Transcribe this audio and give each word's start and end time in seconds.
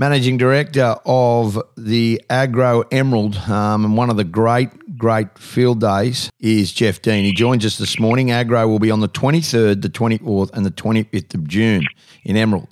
Managing 0.00 0.38
Director 0.38 0.96
of 1.04 1.60
the 1.76 2.22
Ag 2.30 2.54
Grow 2.54 2.84
Emerald, 2.90 3.36
um, 3.36 3.84
and 3.84 3.98
one 3.98 4.08
of 4.08 4.16
the 4.16 4.24
great, 4.24 4.96
great 4.96 5.38
field 5.38 5.82
days 5.82 6.30
is 6.40 6.72
Geoff 6.72 7.02
Dein. 7.02 7.24
He 7.24 7.34
joins 7.34 7.66
us 7.66 7.76
this 7.76 8.00
morning. 8.00 8.30
Ag 8.30 8.48
Grow 8.48 8.66
will 8.66 8.78
be 8.78 8.90
on 8.90 9.00
the 9.00 9.10
23rd, 9.10 9.82
the 9.82 9.90
24th, 9.90 10.54
and 10.54 10.64
the 10.64 10.70
25th 10.70 11.34
of 11.34 11.46
June 11.46 11.84
in 12.24 12.38
Emerald. 12.38 12.68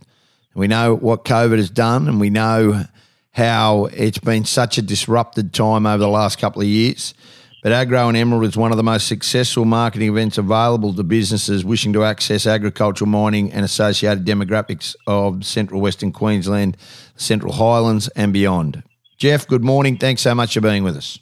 We 0.54 0.68
know 0.68 0.94
what 0.94 1.26
COVID 1.26 1.58
has 1.58 1.68
done, 1.68 2.08
and 2.08 2.18
we 2.18 2.30
know 2.30 2.84
how 3.32 3.90
it's 3.92 4.16
been 4.16 4.46
such 4.46 4.78
a 4.78 4.82
disrupted 4.82 5.52
time 5.52 5.84
over 5.84 5.98
the 5.98 6.08
last 6.08 6.38
couple 6.38 6.62
of 6.62 6.68
years. 6.68 7.12
But 7.60 7.72
Ag 7.72 7.88
Grow 7.88 8.06
and 8.08 8.16
Emerald 8.16 8.44
is 8.44 8.56
one 8.56 8.70
of 8.70 8.76
the 8.76 8.84
most 8.84 9.08
successful 9.08 9.64
marketing 9.64 10.08
events 10.08 10.38
available 10.38 10.94
to 10.94 11.02
businesses 11.02 11.64
wishing 11.64 11.92
to 11.94 12.04
access 12.04 12.46
agricultural 12.46 13.08
mining 13.08 13.52
and 13.52 13.64
associated 13.64 14.24
demographics 14.24 14.94
of 15.08 15.44
central 15.44 15.80
Western 15.80 16.12
Queensland, 16.12 16.76
Central 17.16 17.52
Highlands, 17.52 18.06
and 18.14 18.32
beyond. 18.32 18.84
Geoff, 19.16 19.48
good 19.48 19.64
morning. 19.64 19.96
Thanks 19.96 20.22
so 20.22 20.36
much 20.36 20.54
for 20.54 20.60
being 20.60 20.84
with 20.84 20.96
us. 20.96 21.18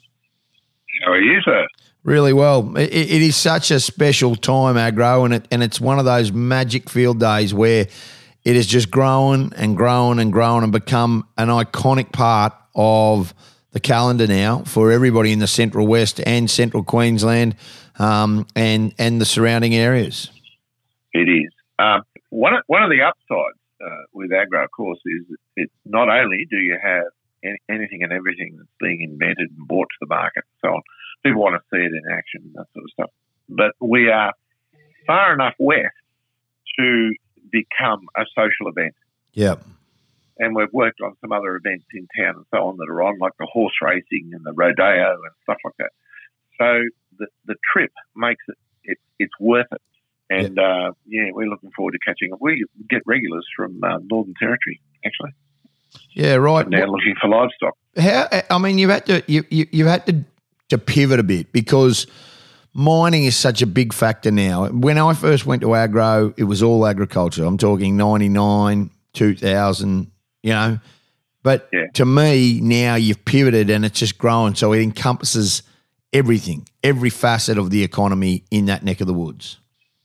How 1.03 1.13
are 1.13 1.21
you, 1.21 1.41
sir? 1.41 1.65
Really 2.03 2.33
well. 2.33 2.77
it, 2.77 2.91
it 2.91 3.21
is 3.23 3.35
such 3.35 3.71
a 3.71 3.79
special 3.79 4.35
time, 4.35 4.77
Ag 4.77 4.93
Grow, 4.93 5.25
and 5.25 5.33
it, 5.33 5.47
and 5.49 5.63
it's 5.63 5.81
one 5.81 5.97
of 5.97 6.05
those 6.05 6.31
magic 6.31 6.87
field 6.87 7.19
days 7.19 7.51
where 7.51 7.87
it 8.43 8.55
has 8.55 8.67
just 8.67 8.91
grown 8.91 9.53
and 9.53 9.75
grown 9.75 10.19
and 10.19 10.31
grown 10.31 10.61
and 10.61 10.71
become 10.71 11.27
an 11.35 11.47
iconic 11.47 12.11
part 12.11 12.53
of– 12.75 13.33
the 13.71 13.79
calendar 13.79 14.27
now 14.27 14.59
for 14.59 14.91
everybody 14.91 15.31
in 15.31 15.39
the 15.39 15.47
Central 15.47 15.87
West 15.87 16.21
and 16.25 16.49
Central 16.49 16.83
Queensland 16.83 17.55
um, 17.99 18.45
and 18.55 18.93
and 18.97 19.19
the 19.19 19.25
surrounding 19.25 19.75
areas. 19.75 20.29
It 21.13 21.29
is 21.29 21.51
um, 21.79 22.03
one 22.29 22.53
of, 22.53 22.63
one 22.67 22.83
of 22.83 22.89
the 22.89 23.01
upsides 23.01 23.59
uh, 23.83 24.03
with 24.13 24.31
Ag 24.31 24.49
Grow, 24.49 24.63
of 24.63 24.71
course, 24.71 24.99
is 25.05 25.37
it's 25.55 25.73
not 25.85 26.09
only 26.09 26.45
do 26.49 26.57
you 26.57 26.77
have 26.81 27.05
any, 27.43 27.57
anything 27.69 28.03
and 28.03 28.11
everything 28.11 28.55
that's 28.57 28.69
being 28.79 29.01
invented 29.01 29.49
and 29.57 29.67
brought 29.67 29.87
to 29.89 29.97
the 30.01 30.07
market, 30.07 30.43
so 30.61 30.69
on. 30.69 30.81
People 31.23 31.41
want 31.41 31.55
to 31.55 31.61
see 31.75 31.81
it 31.81 31.91
in 31.91 32.03
action 32.11 32.41
and 32.45 32.53
that 32.55 32.67
sort 32.73 32.85
of 32.85 32.91
stuff. 32.91 33.09
But 33.49 33.71
we 33.79 34.09
are 34.09 34.33
far 35.05 35.33
enough 35.33 35.53
west 35.59 35.95
to 36.79 37.13
become 37.51 38.07
a 38.15 38.25
social 38.35 38.69
event. 38.69 38.93
Yep 39.33 39.63
and 40.39 40.55
we've 40.55 40.71
worked 40.71 41.01
on 41.01 41.15
some 41.21 41.31
other 41.31 41.55
events 41.55 41.85
in 41.93 42.07
town 42.17 42.35
and 42.35 42.45
so 42.51 42.67
on 42.67 42.77
that 42.77 42.89
are 42.89 43.01
on, 43.01 43.17
like 43.19 43.33
the 43.39 43.47
horse 43.51 43.73
racing 43.81 44.31
and 44.33 44.43
the 44.43 44.53
rodeo 44.53 45.11
and 45.11 45.31
stuff 45.43 45.57
like 45.63 45.73
that. 45.79 45.91
So 46.59 46.83
the 47.19 47.27
the 47.45 47.55
trip 47.73 47.91
makes 48.15 48.43
it, 48.47 48.57
it 48.83 48.97
it's 49.19 49.33
worth 49.39 49.67
it. 49.71 49.81
And 50.29 50.59
uh, 50.59 50.91
yeah, 51.05 51.29
we're 51.31 51.47
looking 51.47 51.71
forward 51.75 51.93
to 51.93 51.99
catching 51.99 52.33
up. 52.33 52.39
We 52.41 52.65
get 52.89 53.01
regulars 53.05 53.45
from 53.55 53.81
uh, 53.83 53.99
Northern 54.09 54.33
Territory, 54.39 54.81
actually. 55.05 55.33
Yeah, 56.11 56.35
right. 56.35 56.67
now 56.67 56.85
looking 56.85 57.15
for 57.21 57.29
livestock. 57.29 57.77
How? 57.95 58.27
I 58.49 58.57
mean, 58.57 58.77
you've 58.77 58.89
had 58.89 59.05
to 59.05 59.23
you, 59.27 59.45
you 59.49 59.67
you've 59.71 59.87
had 59.87 60.05
to 60.07 60.23
to 60.69 60.77
pivot 60.77 61.19
a 61.19 61.23
bit 61.23 61.53
because 61.53 62.07
mining 62.73 63.23
is 63.23 63.35
such 63.35 63.61
a 63.61 63.67
big 63.67 63.93
factor 63.93 64.31
now. 64.31 64.67
When 64.67 64.97
I 64.97 65.13
first 65.13 65.45
went 65.45 65.61
to 65.61 65.73
Ag 65.75 65.91
Grow, 65.91 66.33
it 66.37 66.43
was 66.43 66.61
all 66.61 66.85
agriculture. 66.85 67.45
I'm 67.45 67.57
talking 67.57 67.95
99, 67.95 68.91
2000, 69.13 70.11
you 70.43 70.51
know. 70.51 70.79
But 71.43 71.69
yeah. 71.71 71.85
to 71.93 72.05
me, 72.05 72.59
now 72.61 72.95
you've 72.95 73.23
pivoted 73.23 73.69
and 73.69 73.85
it's 73.85 73.99
just 73.99 74.17
grown. 74.17 74.55
So 74.55 74.73
it 74.73 74.81
encompasses 74.81 75.63
everything, 76.11 76.67
every 76.83 77.09
facet 77.09 77.57
of 77.57 77.69
the 77.69 77.83
economy 77.83 78.43
in 78.51 78.65
that 78.65 78.83
neck 78.83 79.01
of 79.01 79.07
the 79.07 79.13
woods. 79.13 79.59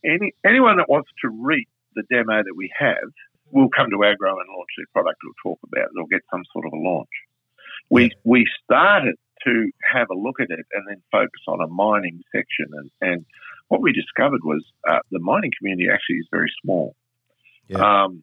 Any, 0.05 0.35
anyone 0.47 0.77
that 0.77 0.89
wants 0.89 1.11
to 1.23 1.31
read 1.31 1.67
the 1.95 2.03
demo 2.11 2.43
that 2.43 2.55
we 2.57 2.71
have 2.79 3.11
will 3.51 3.69
come 3.69 3.91
to 3.91 4.05
Ag 4.05 4.19
Grow 4.19 4.39
and 4.39 4.49
launch 4.57 4.69
their 4.77 4.87
product 4.93 5.19
or 5.27 5.33
talk 5.43 5.59
about 5.65 5.89
it 5.95 6.01
or 6.01 6.07
get 6.09 6.23
some 6.31 6.43
sort 6.53 6.67
of 6.67 6.73
a 6.73 6.77
launch. 6.77 7.09
We, 7.91 8.05
yeah. 8.05 8.09
we 8.25 8.47
started 8.65 9.17
to 9.45 9.71
have 9.93 10.09
a 10.11 10.15
look 10.15 10.41
at 10.41 10.51
it 10.51 10.65
and 10.73 10.87
then 10.89 11.03
focus 11.11 11.43
on 11.49 11.61
a 11.61 11.67
mining 11.67 12.21
section. 12.33 12.67
And, 12.73 12.91
and 13.01 13.27
what 13.69 13.83
we 13.83 13.93
discovered 13.93 14.41
was 14.45 14.65
uh, 14.89 15.01
the 15.11 15.19
mining 15.19 15.51
community 15.59 15.89
actually 15.93 16.17
is 16.17 16.29
very 16.31 16.53
small. 16.63 16.95
Yeah. 17.69 18.05
Um, 18.05 18.23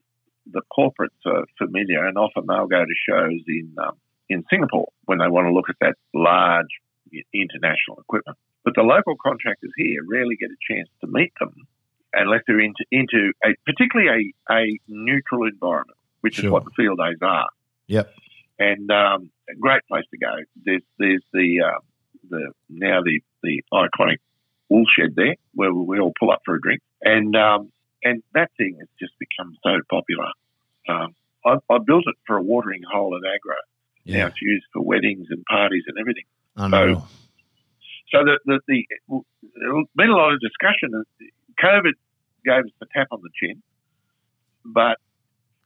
the 0.51 0.61
corporates 0.71 1.25
are 1.25 1.45
familiar, 1.57 2.05
and 2.05 2.17
often 2.17 2.45
they'll 2.47 2.67
go 2.67 2.83
to 2.83 2.93
shows 3.07 3.41
in 3.47 3.75
um, 3.81 3.97
in 4.29 4.43
Singapore 4.49 4.89
when 5.05 5.17
they 5.17 5.27
want 5.27 5.47
to 5.47 5.53
look 5.53 5.69
at 5.69 5.75
that 5.81 5.95
large 6.13 6.69
international 7.33 7.99
equipment. 7.99 8.37
But 8.63 8.73
the 8.75 8.83
local 8.83 9.15
contractors 9.15 9.71
here 9.77 10.01
rarely 10.07 10.35
get 10.35 10.49
a 10.49 10.73
chance 10.73 10.89
to 11.01 11.07
meet 11.07 11.31
them 11.39 11.55
unless 12.13 12.41
they're 12.47 12.59
into 12.59 12.85
into 12.91 13.31
a 13.43 13.49
particularly 13.65 14.33
a, 14.49 14.53
a 14.53 14.79
neutral 14.87 15.47
environment, 15.47 15.97
which 16.21 16.35
sure. 16.35 16.45
is 16.45 16.51
what 16.51 16.65
the 16.65 16.71
field 16.75 16.99
days 16.99 17.17
are. 17.21 17.49
Yep. 17.87 18.13
And 18.59 18.91
um, 18.91 19.31
a 19.49 19.55
great 19.59 19.81
place 19.87 20.05
to 20.11 20.17
go. 20.17 20.35
There's 20.65 20.83
there's 20.97 21.23
the 21.33 21.61
uh, 21.65 21.79
the 22.29 22.51
now 22.69 23.01
the 23.01 23.21
the 23.41 23.63
iconic 23.73 24.17
wool 24.69 24.85
shed 24.97 25.15
there 25.15 25.35
where 25.53 25.73
we 25.73 25.99
all 25.99 26.13
pull 26.19 26.31
up 26.31 26.41
for 26.45 26.55
a 26.55 26.61
drink, 26.61 26.81
and 27.01 27.35
um, 27.35 27.71
and 28.03 28.23
that 28.33 28.51
thing 28.57 28.77
has 28.79 28.87
just 28.99 29.13
become 29.19 29.55
so 29.63 29.79
popular. 29.89 30.27
Um, 30.87 31.15
I, 31.45 31.57
I, 31.73 31.77
built 31.85 32.05
it 32.07 32.15
for 32.25 32.37
a 32.37 32.41
watering 32.41 32.81
hole 32.89 33.15
at 33.15 33.27
Ag 33.27 33.41
Grow. 33.41 33.55
Yeah. 34.03 34.17
Now 34.17 34.27
it's 34.27 34.41
used 34.41 34.65
for 34.73 34.81
weddings 34.81 35.27
and 35.29 35.43
parties 35.45 35.83
and 35.87 35.97
everything. 35.99 36.23
i 36.57 36.69
So, 36.69 37.07
so 38.11 38.17
the, 38.23 38.39
the, 38.45 38.59
the 38.67 39.21
there's 39.55 39.85
been 39.95 40.09
a 40.09 40.15
lot 40.15 40.33
of 40.33 40.39
discussion. 40.39 41.03
COVID 41.63 41.93
gave 42.45 42.65
us 42.65 42.71
the 42.79 42.87
tap 42.95 43.07
on 43.11 43.21
the 43.21 43.29
chin, 43.39 43.61
but 44.65 44.97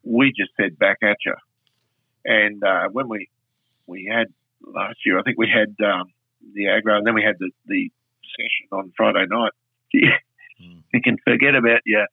we 0.03 0.33
just 0.35 0.51
said 0.59 0.77
back 0.77 0.97
at 1.01 1.17
you. 1.25 1.35
And 2.25 2.63
uh, 2.63 2.89
when 2.91 3.07
we 3.07 3.29
we 3.87 4.09
had 4.11 4.27
last 4.61 4.97
year, 5.05 5.19
I 5.19 5.23
think 5.23 5.37
we 5.37 5.49
had 5.49 5.75
um, 5.85 6.05
the 6.53 6.69
Ag 6.69 6.83
Grow, 6.83 6.97
and 6.97 7.07
then 7.07 7.13
we 7.13 7.23
had 7.23 7.35
the, 7.39 7.51
the 7.65 7.91
session 8.37 8.67
on 8.71 8.91
Friday 8.95 9.25
night. 9.29 9.51
mm. 9.95 10.83
You 10.93 11.01
can 11.01 11.17
forget 11.23 11.55
about 11.55 11.81
your 11.85 12.07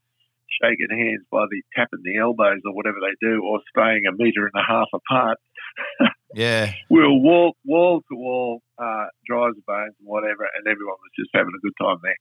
shaking 0.60 0.90
hands 0.90 1.24
by 1.30 1.44
the 1.50 1.62
tapping 1.74 2.02
the 2.04 2.18
elbows 2.18 2.60
or 2.64 2.72
whatever 2.74 2.98
they 3.00 3.14
do, 3.20 3.42
or 3.42 3.60
staying 3.70 4.04
a 4.06 4.12
metre 4.12 4.46
and 4.46 4.54
a 4.54 4.66
half 4.66 4.88
apart. 4.92 5.38
yeah, 6.34 6.72
we 6.90 7.00
were 7.00 7.12
wall 7.12 7.56
wall 7.64 8.02
to 8.10 8.16
wall, 8.16 8.62
uh, 8.78 9.06
dry 9.26 9.48
as 9.48 9.56
bones 9.66 9.94
and 9.98 10.08
whatever, 10.08 10.44
and 10.44 10.66
everyone 10.66 10.96
was 11.00 11.12
just 11.18 11.30
having 11.34 11.52
a 11.56 11.62
good 11.62 11.74
time 11.80 11.98
there. 12.02 12.16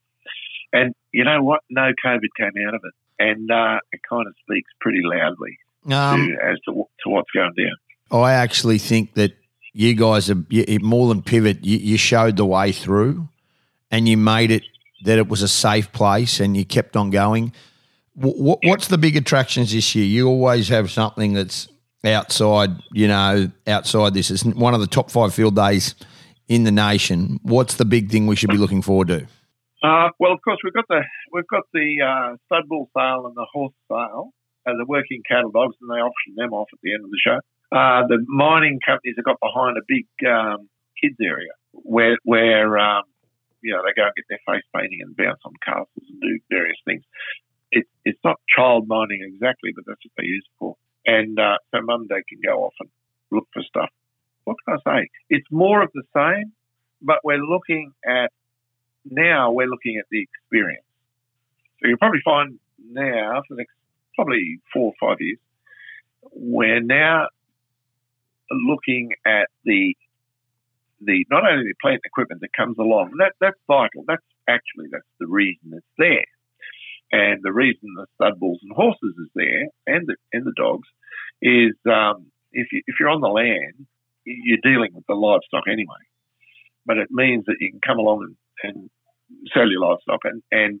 And 0.72 0.94
you 1.12 1.24
know 1.24 1.42
what? 1.42 1.60
No 1.68 1.90
COVID 2.04 2.30
came 2.36 2.52
out 2.66 2.74
of 2.74 2.80
it, 2.84 2.94
and 3.18 3.50
uh, 3.50 3.78
it 3.92 4.00
kind 4.08 4.26
of 4.26 4.34
speaks 4.42 4.70
pretty 4.80 5.02
loudly 5.02 5.58
um, 5.92 6.28
to, 6.28 6.32
as 6.44 6.58
to, 6.66 6.72
to 6.72 7.10
what's 7.10 7.30
going 7.34 7.54
down. 7.56 7.76
I 8.12 8.32
actually 8.32 8.78
think 8.78 9.14
that 9.14 9.32
you 9.72 9.94
guys 9.94 10.30
are 10.30 10.44
more 10.80 11.08
than 11.08 11.22
pivot. 11.22 11.64
You, 11.64 11.78
you 11.78 11.96
showed 11.96 12.36
the 12.36 12.46
way 12.46 12.72
through, 12.72 13.28
and 13.90 14.08
you 14.08 14.16
made 14.16 14.50
it 14.50 14.64
that 15.04 15.18
it 15.18 15.28
was 15.28 15.42
a 15.42 15.48
safe 15.48 15.92
place, 15.92 16.40
and 16.40 16.56
you 16.56 16.64
kept 16.64 16.96
on 16.96 17.10
going 17.10 17.52
what, 18.14 18.58
what's 18.62 18.88
the 18.88 18.98
big 18.98 19.16
attractions 19.16 19.72
this 19.72 19.94
year? 19.94 20.04
You 20.04 20.28
always 20.28 20.68
have 20.68 20.90
something 20.90 21.32
that's 21.32 21.68
outside, 22.04 22.70
you 22.92 23.08
know, 23.08 23.50
outside 23.66 24.14
this. 24.14 24.30
It's 24.30 24.44
one 24.44 24.74
of 24.74 24.80
the 24.80 24.86
top 24.86 25.10
five 25.10 25.34
field 25.34 25.56
days 25.56 25.94
in 26.48 26.64
the 26.64 26.72
nation. 26.72 27.38
What's 27.42 27.74
the 27.74 27.84
big 27.84 28.10
thing 28.10 28.26
we 28.26 28.36
should 28.36 28.50
be 28.50 28.56
looking 28.56 28.82
forward 28.82 29.08
to? 29.08 29.26
Uh, 29.82 30.10
well, 30.18 30.32
of 30.32 30.40
course, 30.42 30.58
we've 30.62 30.74
got 30.74 30.84
the 30.88 31.00
we've 31.32 31.48
got 31.48 31.62
the 31.72 31.96
uh, 32.04 32.36
stud 32.46 32.68
bull 32.68 32.90
sale 32.96 33.26
and 33.26 33.34
the 33.34 33.46
horse 33.50 33.72
sale, 33.88 34.30
and 34.66 34.78
the 34.78 34.84
working 34.86 35.22
cattle 35.26 35.50
dogs, 35.50 35.74
and 35.80 35.88
they 35.88 36.00
auction 36.00 36.34
them 36.36 36.52
off 36.52 36.68
at 36.72 36.78
the 36.82 36.92
end 36.92 37.04
of 37.04 37.10
the 37.10 37.20
show. 37.24 37.38
Uh, 37.72 38.06
the 38.06 38.22
mining 38.28 38.78
companies 38.84 39.14
have 39.16 39.24
got 39.24 39.40
behind 39.40 39.78
a 39.78 39.84
big 39.88 40.04
um, 40.28 40.68
kids 41.00 41.16
area 41.22 41.52
where 41.72 42.18
where 42.24 42.76
um, 42.76 43.04
you 43.62 43.72
know 43.72 43.80
they 43.80 43.96
go 43.96 44.04
and 44.04 44.12
get 44.16 44.26
their 44.28 44.44
face 44.44 44.64
painting 44.76 45.00
and 45.00 45.16
bounce 45.16 45.40
on 45.46 45.52
castles 45.64 46.04
and 46.10 46.20
do 46.20 46.38
various 46.50 46.76
things 46.84 47.02
it, 47.72 47.86
it's 48.04 48.18
not 48.24 48.36
child 48.60 48.88
mining 48.88 49.20
exactly, 49.22 49.70
but 49.74 49.84
that's 49.86 50.00
what 50.04 50.12
they 50.16 50.24
use 50.24 50.44
it 50.46 50.56
for. 50.58 50.76
And 51.06 51.38
uh, 51.38 51.56
so 51.70 51.80
mum 51.82 52.02
and 52.02 52.08
dad 52.08 52.22
can 52.28 52.40
go 52.44 52.64
off 52.64 52.74
and 52.80 52.88
look 53.30 53.48
for 53.52 53.62
stuff. 53.62 53.90
What 54.44 54.56
can 54.64 54.78
I 54.84 55.00
say? 55.00 55.08
It's 55.28 55.46
more 55.50 55.82
of 55.82 55.90
the 55.94 56.02
same, 56.14 56.52
but 57.02 57.18
we're 57.24 57.38
looking 57.38 57.92
at 58.04 58.30
now 59.04 59.52
we're 59.52 59.68
looking 59.68 59.98
at 59.98 60.06
the 60.10 60.22
experience. 60.22 60.84
So 61.80 61.88
you'll 61.88 61.98
probably 61.98 62.20
find 62.24 62.58
now 62.90 63.42
for 63.48 63.54
the 63.54 63.58
next 63.58 63.72
probably 64.14 64.60
four 64.72 64.92
or 64.92 65.08
five 65.08 65.18
years, 65.20 65.38
we're 66.32 66.82
now 66.82 67.28
looking 68.50 69.12
at 69.26 69.48
the 69.64 69.96
the 71.00 71.24
not 71.30 71.50
only 71.50 71.64
the 71.64 71.74
plant 71.80 72.02
equipment 72.04 72.42
that 72.42 72.52
comes 72.52 72.76
along. 72.78 73.12
That 73.18 73.32
that's 73.40 73.58
vital. 73.66 74.04
That's 74.06 74.22
actually 74.48 74.88
that's 74.90 75.04
the 75.18 75.26
reason 75.26 75.72
it's 75.72 75.86
there. 75.96 76.26
And 77.12 77.40
the 77.42 77.52
reason 77.52 77.94
the 77.96 78.06
stud 78.14 78.38
bulls 78.38 78.60
and 78.62 78.72
horses 78.72 79.14
is 79.18 79.28
there, 79.34 79.66
and 79.86 80.06
the 80.06 80.16
and 80.32 80.44
the 80.44 80.52
dogs, 80.56 80.88
is 81.42 81.74
um, 81.86 82.26
if 82.52 82.68
you, 82.72 82.82
if 82.86 82.96
you're 83.00 83.08
on 83.08 83.20
the 83.20 83.28
land, 83.28 83.86
you're 84.24 84.62
dealing 84.62 84.94
with 84.94 85.06
the 85.06 85.14
livestock 85.14 85.64
anyway. 85.68 86.02
But 86.86 86.98
it 86.98 87.08
means 87.10 87.46
that 87.46 87.56
you 87.58 87.70
can 87.70 87.80
come 87.80 87.98
along 87.98 88.34
and, 88.62 88.70
and 88.76 88.90
sell 89.52 89.68
your 89.68 89.80
livestock 89.80 90.20
and, 90.24 90.42
and 90.50 90.80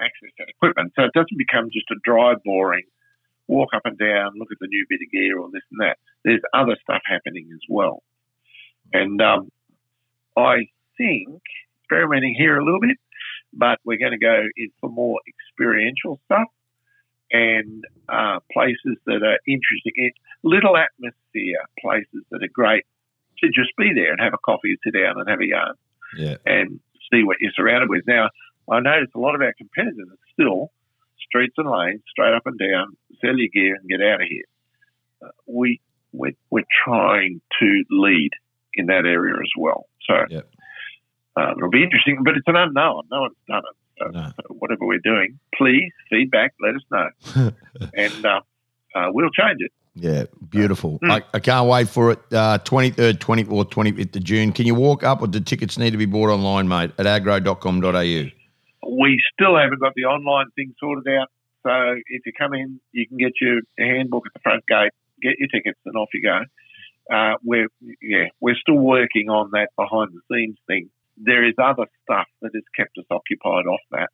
access 0.00 0.30
that 0.38 0.48
equipment. 0.48 0.92
So 0.96 1.04
it 1.04 1.12
doesn't 1.14 1.38
become 1.38 1.70
just 1.72 1.90
a 1.90 1.96
dry, 2.04 2.34
boring 2.44 2.84
walk 3.48 3.70
up 3.74 3.82
and 3.84 3.98
down, 3.98 4.32
look 4.36 4.48
at 4.50 4.58
the 4.60 4.66
new 4.66 4.86
bit 4.88 5.00
of 5.04 5.10
gear 5.10 5.38
or 5.38 5.50
this 5.52 5.62
and 5.70 5.80
that. 5.80 5.98
There's 6.24 6.40
other 6.54 6.76
stuff 6.82 7.02
happening 7.04 7.48
as 7.52 7.60
well. 7.68 8.02
And 8.92 9.20
um, 9.20 9.50
I 10.36 10.68
think 10.96 11.40
experimenting 11.82 12.34
here 12.36 12.58
a 12.58 12.64
little 12.64 12.80
bit, 12.80 12.96
but 13.52 13.78
we're 13.84 13.98
going 13.98 14.12
to 14.12 14.18
go 14.18 14.42
in 14.56 14.70
for 14.80 14.88
more 14.88 15.20
experiential 15.56 16.20
stuff 16.26 16.48
and 17.30 17.84
uh, 18.08 18.40
places 18.52 18.96
that 19.06 19.22
are 19.22 19.38
interesting, 19.46 20.12
little 20.42 20.76
atmosphere 20.76 21.58
places 21.80 22.22
that 22.30 22.42
are 22.42 22.52
great 22.52 22.84
to 23.38 23.48
just 23.48 23.70
be 23.78 23.92
there 23.94 24.12
and 24.12 24.20
have 24.20 24.34
a 24.34 24.38
coffee 24.44 24.70
and 24.70 24.78
sit 24.84 24.94
down 24.98 25.18
and 25.18 25.28
have 25.28 25.40
a 25.40 25.46
yarn 25.46 25.74
Yeah. 26.16 26.36
and 26.46 26.80
see 27.12 27.22
what 27.24 27.38
you're 27.40 27.52
surrounded 27.56 27.88
with. 27.88 28.04
Now, 28.06 28.28
I 28.70 28.80
notice 28.80 29.08
a 29.14 29.18
lot 29.18 29.34
of 29.34 29.40
our 29.40 29.54
competitors 29.56 30.08
are 30.10 30.18
still 30.32 30.70
streets 31.26 31.54
and 31.56 31.68
lanes, 31.70 32.02
straight 32.10 32.34
up 32.34 32.46
and 32.46 32.58
down, 32.58 32.96
sell 33.20 33.36
your 33.36 33.48
gear 33.52 33.76
and 33.76 33.88
get 33.88 34.00
out 34.02 34.20
of 34.20 34.28
here. 34.28 34.44
Uh, 35.24 35.28
we 35.46 35.80
we're, 36.12 36.32
we're 36.50 36.64
trying 36.84 37.40
to 37.60 37.84
lead 37.90 38.30
in 38.74 38.86
that 38.86 39.06
area 39.06 39.34
as 39.34 39.50
well. 39.58 39.86
So 40.06 40.14
uh, 41.36 41.52
it'll 41.56 41.70
be 41.70 41.82
interesting, 41.82 42.18
but 42.22 42.36
it's 42.36 42.46
an 42.46 42.56
unknown. 42.56 43.04
No 43.10 43.22
one's 43.22 43.36
done 43.48 43.62
it. 43.64 43.76
No. 44.10 44.32
whatever 44.48 44.86
we're 44.86 44.98
doing, 44.98 45.38
please 45.54 45.92
feedback. 46.10 46.54
Let 46.60 46.74
us 46.76 46.82
know, 46.90 47.52
and 47.94 48.26
uh, 48.26 48.40
uh, 48.94 49.06
we'll 49.12 49.30
change 49.30 49.60
it. 49.60 49.72
Yeah, 49.94 50.24
beautiful. 50.48 50.98
Mm. 51.00 51.10
I, 51.10 51.22
I 51.34 51.38
can't 51.40 51.68
wait 51.68 51.88
for 51.88 52.12
it. 52.12 52.18
Uh, 52.32 52.58
23rd, 52.58 53.18
24th, 53.18 53.70
25th 53.70 54.16
of 54.16 54.24
June. 54.24 54.52
Can 54.52 54.66
you 54.66 54.74
walk 54.74 55.04
up 55.04 55.20
or 55.20 55.26
do 55.26 55.38
tickets 55.38 55.76
need 55.76 55.90
to 55.90 55.98
be 55.98 56.06
bought 56.06 56.30
online, 56.30 56.66
mate, 56.66 56.92
at 56.96 57.06
agro.com.au? 57.06 57.90
We 57.92 59.22
still 59.34 59.56
haven't 59.56 59.80
got 59.80 59.92
the 59.94 60.04
online 60.04 60.46
thing 60.56 60.74
sorted 60.80 61.12
out. 61.12 61.28
So 61.62 61.70
if 62.06 62.22
you 62.26 62.32
come 62.36 62.54
in, 62.54 62.80
you 62.92 63.06
can 63.06 63.18
get 63.18 63.32
your 63.40 63.60
handbook 63.78 64.24
at 64.26 64.32
the 64.32 64.40
front 64.40 64.66
gate, 64.66 64.92
get 65.20 65.38
your 65.38 65.48
tickets, 65.48 65.78
and 65.84 65.94
off 65.96 66.08
you 66.14 66.22
go. 66.22 66.40
Uh, 67.14 67.34
we're 67.44 67.68
yeah, 68.00 68.26
we're 68.40 68.54
still 68.54 68.78
working 68.78 69.28
on 69.28 69.50
that 69.52 69.70
behind 69.76 70.10
the 70.12 70.20
scenes 70.32 70.56
thing. 70.66 70.88
There 71.24 71.46
is 71.46 71.54
other 71.62 71.86
stuff 72.04 72.26
that 72.42 72.50
has 72.54 72.62
kept 72.76 72.96
us 72.98 73.04
occupied 73.10 73.66
off 73.66 73.80
that. 73.92 74.08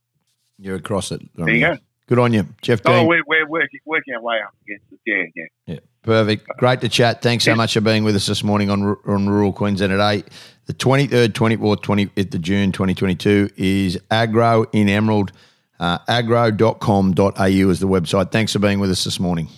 You're 0.58 0.76
across 0.76 1.12
it. 1.12 1.22
There 1.36 1.48
you 1.48 1.60
go. 1.60 1.76
Good 2.06 2.18
on 2.18 2.32
you, 2.32 2.46
Geoff 2.62 2.80
Oh, 2.86 2.90
Dein. 2.90 3.06
we're, 3.06 3.22
we're 3.26 3.46
working 3.46 3.80
working 3.84 4.14
our 4.14 4.22
way 4.22 4.36
up 4.42 4.54
against 4.66 4.86
it. 4.92 4.98
Yeah, 5.06 5.24
yeah. 5.36 5.74
Yeah, 5.74 5.80
perfect. 6.02 6.46
Great 6.56 6.80
to 6.80 6.88
chat. 6.88 7.20
Thanks 7.20 7.44
so 7.44 7.50
Yeah. 7.50 7.56
much 7.56 7.74
for 7.74 7.82
being 7.82 8.02
with 8.02 8.16
us 8.16 8.26
this 8.26 8.42
morning 8.42 8.70
on 8.70 8.96
on 9.06 9.28
Rural 9.28 9.52
Queensland 9.52 9.92
at 9.92 10.00
8. 10.00 10.24
The 10.66 10.72
23rd, 10.74 11.28
24th, 11.34 11.82
25th 11.82 12.34
of 12.34 12.40
June 12.42 12.72
2022 12.72 13.50
is 13.58 13.98
Ag 14.10 14.32
Grow 14.32 14.64
in 14.72 14.88
Emerald. 14.88 15.32
Uh, 15.80 15.98
agro.com.au 16.08 17.44
is 17.70 17.80
the 17.80 17.86
website. 17.88 18.32
Thanks 18.32 18.52
for 18.52 18.58
being 18.58 18.80
with 18.80 18.90
us 18.90 19.04
this 19.04 19.20
morning. 19.20 19.48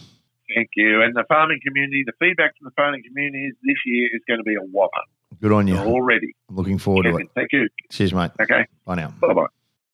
Thank 0.55 0.71
you. 0.77 1.03
And 1.03 1.15
the 1.15 1.25
farming 1.29 1.61
community, 1.67 2.03
the 2.05 2.13
feedback 2.19 2.59
from 2.59 2.65
the 2.67 2.73
farming 2.77 3.03
community 3.07 3.45
is 3.47 3.55
this 3.63 3.77
year 3.87 4.09
is 4.13 4.21
going 4.29 4.39
to 4.39 4.45
be 4.45 4.55
a 4.57 4.61
whopper 4.73 5.01
Good 5.41 5.53
on 5.53 5.67
you. 5.67 5.77
already. 5.77 6.35
I'm 6.49 6.57
looking 6.57 6.79
forward 6.79 7.05
to 7.05 7.17
it. 7.17 7.29
Thank 7.35 7.53
you. 7.53 7.69
Cheers, 7.91 8.13
mate. 8.13 8.31
Okay. 8.41 8.67
Bye 8.85 8.97
now. 8.97 9.15
Bye 9.21 9.33
bye. 9.33 9.47